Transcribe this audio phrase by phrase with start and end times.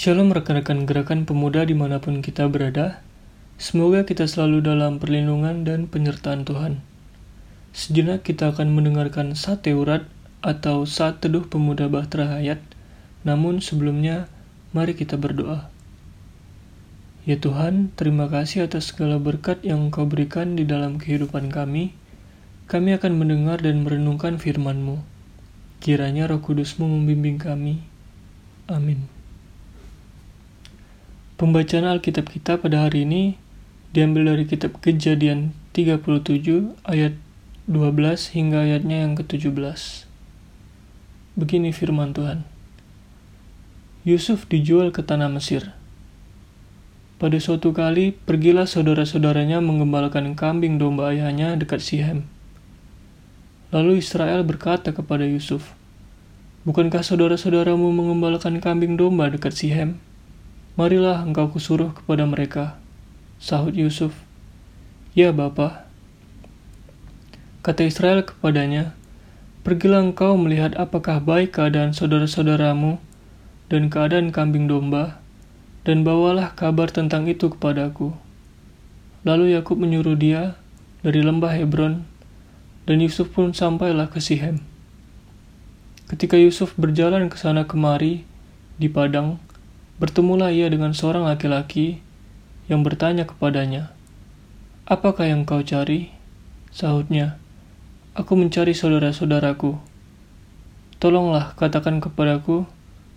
[0.00, 3.04] Shalom rekan-rekan gerakan pemuda di mana pun kita berada.
[3.60, 6.80] Semoga kita selalu dalam perlindungan dan penyertaan Tuhan.
[7.76, 10.08] Sejenak kita akan mendengarkan sate urat
[10.40, 12.64] atau saat teduh pemuda Bahtera Hayat.
[13.28, 14.24] Namun sebelumnya,
[14.72, 15.68] mari kita berdoa.
[17.28, 21.92] Ya Tuhan, terima kasih atas segala berkat yang Engkau berikan di dalam kehidupan kami.
[22.72, 25.04] Kami akan mendengar dan merenungkan firman-Mu.
[25.84, 27.84] Kiranya roh kudus-Mu membimbing kami.
[28.64, 29.19] Amin.
[31.40, 33.40] Pembacaan Alkitab kita pada hari ini
[33.96, 36.04] diambil dari kitab Kejadian 37
[36.84, 37.16] ayat
[37.64, 40.04] 12 hingga ayatnya yang ke-17.
[41.40, 42.44] Begini firman Tuhan.
[44.04, 45.72] Yusuf dijual ke tanah Mesir.
[47.16, 52.28] Pada suatu kali, pergilah saudara-saudaranya mengembalakan kambing domba ayahnya dekat Sihem.
[53.72, 55.72] Lalu Israel berkata kepada Yusuf,
[56.68, 59.96] Bukankah saudara-saudaramu mengembalakan kambing domba dekat Sihem?
[60.78, 62.78] Marilah engkau kusuruh kepada mereka.
[63.40, 64.12] Sahut Yusuf,
[65.16, 65.88] Ya Bapa.
[67.66, 68.94] Kata Israel kepadanya,
[69.60, 72.96] Pergilah engkau melihat apakah baik keadaan saudara-saudaramu
[73.68, 75.20] dan keadaan kambing domba,
[75.84, 78.16] dan bawalah kabar tentang itu kepadaku.
[79.20, 80.56] Lalu Yakub menyuruh dia
[81.04, 82.08] dari lembah Hebron,
[82.88, 84.64] dan Yusuf pun sampailah ke Sihem.
[86.08, 88.24] Ketika Yusuf berjalan ke sana kemari
[88.80, 89.36] di padang,
[90.00, 92.00] Bertemulah ia dengan seorang laki-laki
[92.72, 93.92] yang bertanya kepadanya,
[94.88, 96.08] Apakah yang kau cari?
[96.72, 97.36] Sahutnya,
[98.16, 99.76] Aku mencari saudara-saudaraku.
[100.96, 102.64] Tolonglah katakan kepadaku,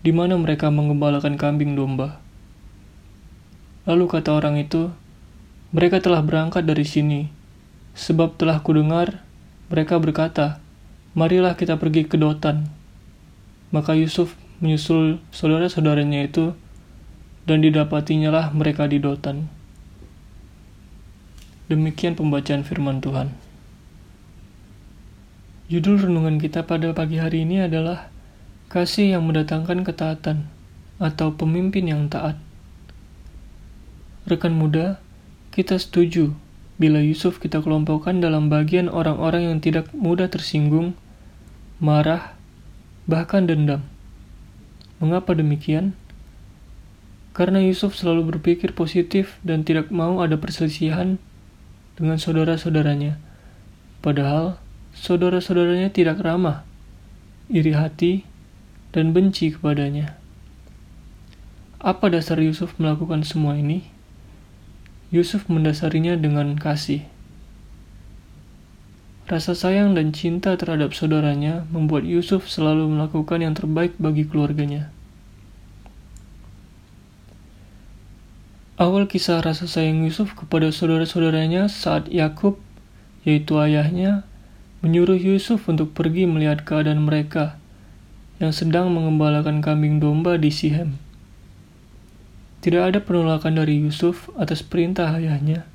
[0.00, 2.16] di mana mereka mengembalakan kambing domba.
[3.84, 4.88] Lalu kata orang itu,
[5.76, 7.28] mereka telah berangkat dari sini,
[7.92, 9.20] sebab telah kudengar
[9.68, 10.64] mereka berkata,
[11.12, 12.72] marilah kita pergi ke Dotan.
[13.68, 14.32] Maka Yusuf
[14.64, 16.56] menyusul saudara-saudaranya itu
[17.44, 19.48] dan didapatinya lah mereka di Dotan.
[21.70, 23.30] Demikian pembacaan firman Tuhan.
[25.70, 28.10] Judul renungan kita pada pagi hari ini adalah
[28.70, 30.46] Kasih yang mendatangkan ketaatan
[31.02, 32.38] atau pemimpin yang taat.
[34.30, 35.02] Rekan muda,
[35.50, 36.34] kita setuju
[36.78, 40.94] bila Yusuf kita kelompokkan dalam bagian orang-orang yang tidak mudah tersinggung,
[41.82, 42.38] marah,
[43.10, 43.82] bahkan dendam.
[45.02, 45.98] Mengapa demikian?
[47.30, 51.16] Karena Yusuf selalu berpikir positif dan tidak mau ada perselisihan
[51.94, 53.20] dengan saudara-saudaranya.
[54.02, 54.58] Padahal
[54.96, 56.66] saudara-saudaranya tidak ramah,
[57.46, 58.26] iri hati,
[58.90, 60.18] dan benci kepadanya.
[61.80, 63.86] Apa dasar Yusuf melakukan semua ini?
[65.14, 67.06] Yusuf mendasarinya dengan kasih.
[69.30, 74.90] Rasa sayang dan cinta terhadap saudaranya membuat Yusuf selalu melakukan yang terbaik bagi keluarganya.
[78.80, 82.56] Awal kisah rasa sayang Yusuf kepada saudara-saudaranya saat Yakub,
[83.28, 84.24] yaitu ayahnya,
[84.80, 87.60] menyuruh Yusuf untuk pergi melihat keadaan mereka
[88.40, 90.96] yang sedang mengembalakan kambing domba di Sihem.
[92.64, 95.68] Tidak ada penolakan dari Yusuf atas perintah ayahnya.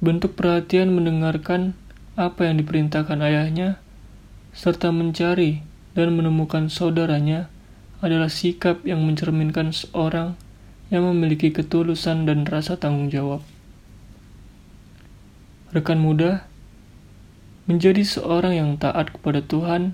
[0.00, 1.76] Bentuk perhatian mendengarkan
[2.16, 3.76] apa yang diperintahkan ayahnya,
[4.56, 5.60] serta mencari
[5.92, 7.52] dan menemukan saudaranya
[8.00, 10.32] adalah sikap yang mencerminkan seorang
[10.88, 13.44] yang memiliki ketulusan dan rasa tanggung jawab.
[15.72, 16.48] Rekan muda,
[17.68, 19.92] menjadi seorang yang taat kepada Tuhan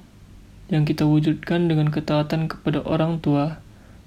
[0.70, 3.58] yang kita wujudkan dengan ketaatan kepada orang tua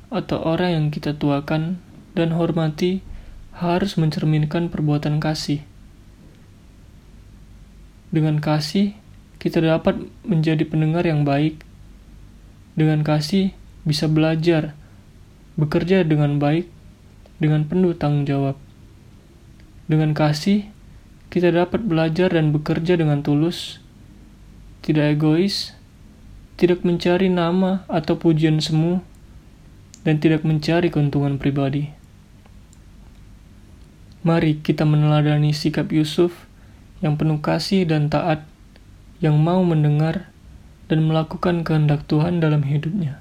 [0.07, 1.84] atau orang yang kita tuakan
[2.16, 3.04] dan hormati
[3.51, 5.62] harus mencerminkan perbuatan kasih.
[8.07, 8.95] Dengan kasih,
[9.38, 11.60] kita dapat menjadi pendengar yang baik.
[12.80, 13.51] Dengan kasih,
[13.84, 14.78] bisa belajar,
[15.60, 16.72] bekerja dengan baik,
[17.38, 18.57] dengan penuh tanggung jawab.
[19.88, 20.68] Dengan kasih,
[21.30, 23.80] kita dapat belajar dan bekerja dengan tulus,
[24.81, 25.78] tidak egois,
[26.57, 29.06] tidak mencari nama atau pujian semu,
[30.01, 31.94] dan tidak mencari keuntungan pribadi.
[34.25, 36.50] Mari kita meneladani sikap Yusuf
[37.00, 38.44] yang penuh kasih dan taat,
[39.22, 40.34] yang mau mendengar
[40.88, 43.19] dan melakukan kehendak Tuhan dalam hidupnya.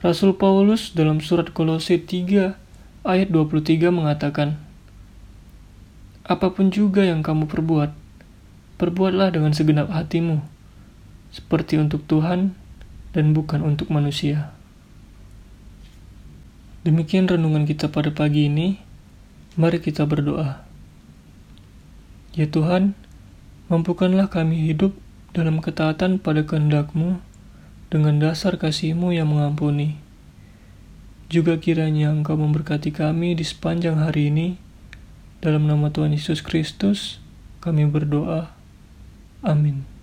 [0.00, 2.56] Rasul Paulus dalam surat Kolose 3
[3.04, 4.56] ayat 23 mengatakan,
[6.24, 7.92] Apa pun juga yang kamu perbuat,
[8.80, 10.40] perbuatlah dengan segenap hatimu,
[11.36, 12.56] seperti untuk Tuhan
[13.12, 14.56] dan bukan untuk manusia.
[16.80, 18.80] Demikian renungan kita pada pagi ini.
[19.60, 20.64] Mari kita berdoa.
[22.32, 22.96] Ya Tuhan,
[23.68, 24.96] mampukanlah kami hidup
[25.36, 27.20] dalam ketaatan pada kehendak-Mu
[27.90, 29.98] dengan dasar kasih-Mu yang mengampuni.
[31.26, 34.48] Juga kiranya Engkau memberkati kami di sepanjang hari ini.
[35.42, 37.18] Dalam nama Tuhan Yesus Kristus,
[37.58, 38.54] kami berdoa.
[39.42, 39.99] Amin.